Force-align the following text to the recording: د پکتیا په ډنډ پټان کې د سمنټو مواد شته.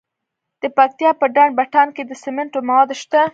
د 0.61 0.63
پکتیا 0.77 1.11
په 1.19 1.25
ډنډ 1.35 1.53
پټان 1.57 1.87
کې 1.95 2.03
د 2.05 2.11
سمنټو 2.23 2.59
مواد 2.67 2.89
شته. 3.01 3.21